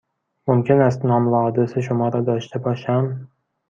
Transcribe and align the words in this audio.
ممکن 0.47 0.81
است 0.81 1.05
نام 1.05 1.27
و 1.27 1.35
آدرس 1.35 1.77
شما 1.77 2.07
را 2.09 2.21
داشته 2.21 2.59
باشم؟ 2.59 3.29